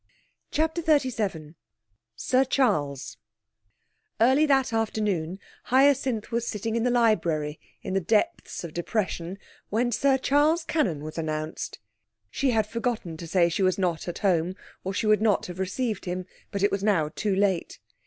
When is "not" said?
13.77-14.07, 15.21-15.45